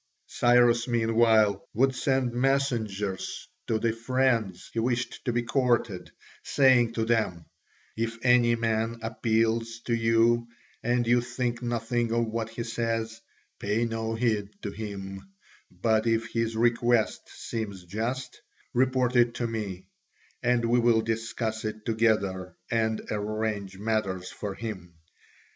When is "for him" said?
24.31-24.95